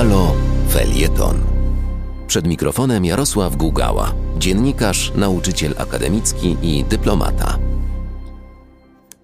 [0.00, 0.34] Halo
[0.68, 1.36] Felieton.
[2.26, 7.58] Przed mikrofonem Jarosław Gugała, dziennikarz, nauczyciel akademicki i dyplomata.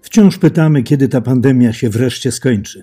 [0.01, 2.81] Wciąż pytamy, kiedy ta pandemia się wreszcie skończy.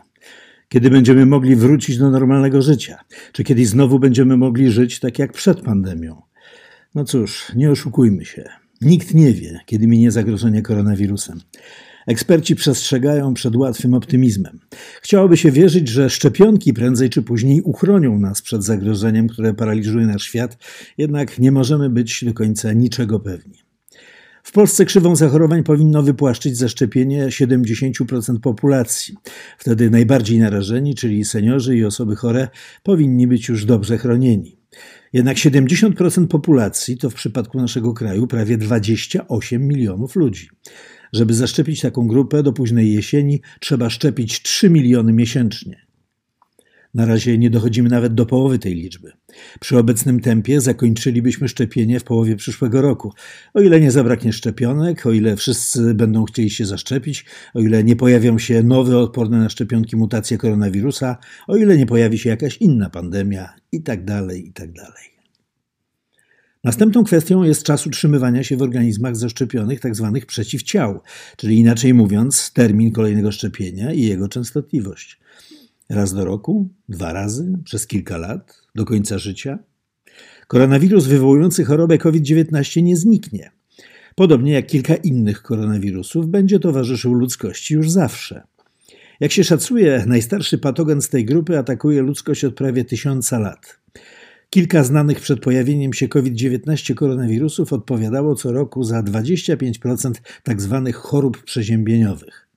[0.69, 2.99] Kiedy będziemy mogli wrócić do normalnego życia?
[3.33, 6.23] Czy kiedyś znowu będziemy mogli żyć tak jak przed pandemią?
[6.95, 8.45] No cóż, nie oszukujmy się.
[8.81, 11.41] Nikt nie wie, kiedy minie zagrożenie koronawirusem.
[12.07, 14.59] Eksperci przestrzegają przed łatwym optymizmem.
[15.03, 20.23] Chciałoby się wierzyć, że szczepionki prędzej czy później uchronią nas przed zagrożeniem, które paraliżuje nasz
[20.23, 20.59] świat,
[20.99, 23.59] jednak nie możemy być do końca niczego pewni.
[24.43, 29.15] W Polsce krzywą zachorowań powinno wypłaszczyć zaszczepienie 70% populacji.
[29.59, 32.49] Wtedy najbardziej narażeni, czyli seniorzy i osoby chore,
[32.83, 34.59] powinni być już dobrze chronieni.
[35.13, 40.49] Jednak 70% populacji to w przypadku naszego kraju prawie 28 milionów ludzi.
[41.15, 45.87] Żeby zaszczepić taką grupę do późnej jesieni, trzeba szczepić 3 miliony miesięcznie.
[46.95, 49.13] Na razie nie dochodzimy nawet do połowy tej liczby.
[49.61, 53.13] Przy obecnym tempie zakończylibyśmy szczepienie w połowie przyszłego roku.
[53.55, 57.25] O ile nie zabraknie szczepionek, o ile wszyscy będą chcieli się zaszczepić,
[57.55, 61.17] o ile nie pojawią się nowe, odporne na szczepionki mutacje koronawirusa,
[61.49, 64.83] o ile nie pojawi się jakaś inna pandemia itd., tak itd.
[66.65, 70.11] Następną kwestią jest czas utrzymywania się w organizmach zaszczepionych tzw.
[70.15, 71.01] Tak przeciwciał,
[71.37, 75.21] czyli inaczej mówiąc, termin kolejnego szczepienia i jego częstotliwość.
[75.89, 79.59] Raz do roku, dwa razy, przez kilka lat, do końca życia.
[80.47, 83.51] Koronawirus wywołujący chorobę COVID-19 nie zniknie.
[84.15, 88.43] Podobnie jak kilka innych koronawirusów, będzie towarzyszył ludzkości już zawsze.
[89.21, 93.79] Jak się szacuje, najstarszy patogen z tej grupy atakuje ludzkość od prawie tysiąca lat.
[94.55, 100.13] Kilka znanych przed pojawieniem się COVID-19 koronawirusów odpowiadało co roku za 25%
[100.45, 100.83] tzw.
[100.85, 102.49] Tak chorób przeziębieniowych.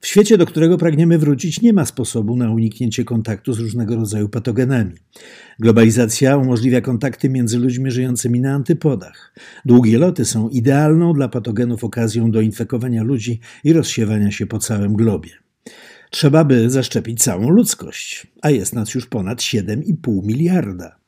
[0.00, 4.28] W świecie, do którego pragniemy wrócić, nie ma sposobu na uniknięcie kontaktu z różnego rodzaju
[4.28, 4.94] patogenami.
[5.58, 9.34] Globalizacja umożliwia kontakty między ludźmi żyjącymi na antypodach.
[9.64, 14.94] Długie loty są idealną dla patogenów okazją do infekowania ludzi i rozsiewania się po całym
[14.94, 15.47] globie.
[16.10, 20.98] Trzeba by zaszczepić całą ludzkość, a jest nas już ponad 7,5 miliarda.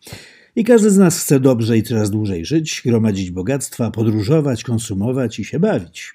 [0.57, 5.45] I każdy z nas chce dobrze i coraz dłużej żyć, gromadzić bogactwa, podróżować, konsumować i
[5.45, 6.15] się bawić.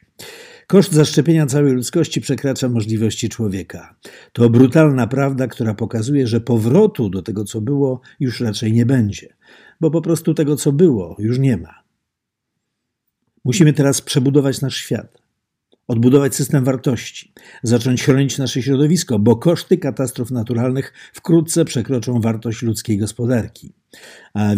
[0.68, 3.96] Koszt zaszczepienia całej ludzkości przekracza możliwości człowieka.
[4.34, 9.34] To brutalna prawda, która pokazuje, że powrotu do tego, co było, już raczej nie będzie,
[9.82, 11.84] bo po prostu tego, co było, już nie ma.
[13.44, 15.25] Musimy teraz przebudować nasz świat
[15.88, 22.98] odbudować system wartości, zacząć chronić nasze środowisko, bo koszty katastrof naturalnych wkrótce przekroczą wartość ludzkiej
[22.98, 23.74] gospodarki.
[24.34, 24.56] A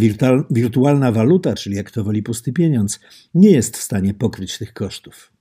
[0.51, 2.99] wirtualna waluta, czyli jak to woli pusty pieniądz,
[3.33, 5.31] nie jest w stanie pokryć tych kosztów.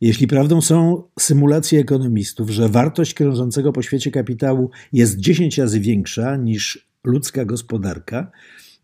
[0.00, 6.36] Jeśli prawdą są symulacje ekonomistów, że wartość krążącego po świecie kapitału jest 10 razy większa
[6.36, 8.30] niż ludzka gospodarka,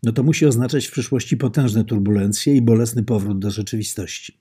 [0.03, 4.39] no to musi oznaczać w przyszłości potężne turbulencje i bolesny powrót do rzeczywistości.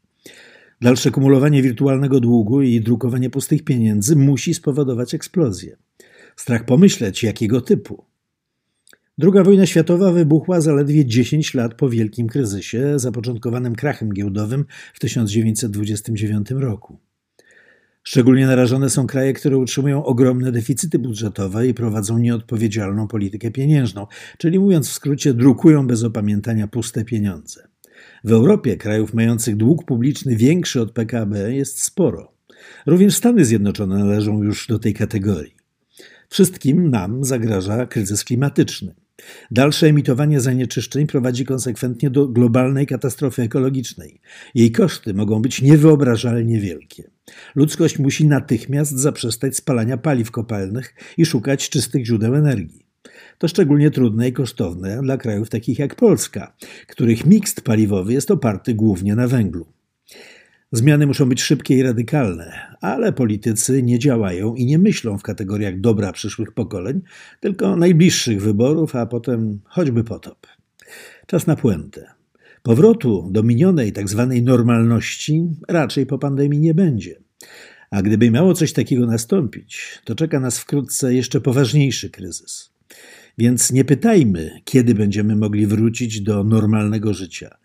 [0.81, 5.77] Dalsze kumulowanie wirtualnego długu i drukowanie pustych pieniędzy musi spowodować eksplozję.
[6.37, 8.05] Strach pomyśleć, jakiego typu.
[9.19, 16.51] Druga wojna światowa wybuchła zaledwie 10 lat po wielkim kryzysie zapoczątkowanym krachem giełdowym w 1929
[16.51, 16.99] roku.
[18.03, 24.07] Szczególnie narażone są kraje, które utrzymują ogromne deficyty budżetowe i prowadzą nieodpowiedzialną politykę pieniężną,
[24.39, 27.69] czyli mówiąc w skrócie, drukują bez opamiętania puste pieniądze.
[28.25, 32.33] W Europie krajów mających dług publiczny większy od PKB jest sporo.
[32.87, 35.55] Również Stany Zjednoczone należą już do tej kategorii.
[36.29, 38.95] Wszystkim nam zagraża kryzys klimatyczny.
[39.51, 44.21] Dalsze emitowanie zanieczyszczeń prowadzi konsekwentnie do globalnej katastrofy ekologicznej.
[44.55, 47.11] Jej koszty mogą być niewyobrażalnie wielkie.
[47.55, 52.88] Ludzkość musi natychmiast zaprzestać spalania paliw kopalnych i szukać czystych źródeł energii.
[53.39, 56.57] To szczególnie trudne i kosztowne dla krajów takich jak Polska,
[56.87, 59.67] których miks paliwowy jest oparty głównie na węglu.
[60.73, 65.81] Zmiany muszą być szybkie i radykalne, ale politycy nie działają i nie myślą w kategoriach
[65.81, 67.01] dobra przyszłych pokoleń,
[67.41, 70.47] tylko najbliższych wyborów, a potem choćby potop.
[71.27, 72.07] Czas na puentę.
[72.63, 74.29] Powrotu do minionej tzw.
[74.31, 77.21] Tak normalności raczej po pandemii nie będzie.
[77.91, 82.71] A gdyby miało coś takiego nastąpić, to czeka nas wkrótce jeszcze poważniejszy kryzys.
[83.39, 87.57] Więc nie pytajmy, kiedy będziemy mogli wrócić do normalnego życia,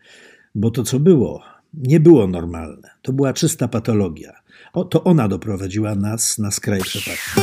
[0.56, 1.44] bo to, co było,
[1.74, 2.90] nie było normalne.
[3.02, 4.34] To była czysta patologia.
[4.74, 7.42] O, to ona doprowadziła nas na skraj przepaści.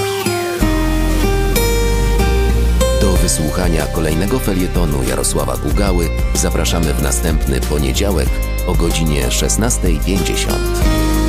[3.01, 6.05] Do wysłuchania kolejnego felietonu Jarosława Gugały
[6.35, 8.29] zapraszamy w następny poniedziałek
[8.67, 11.20] o godzinie 16.50.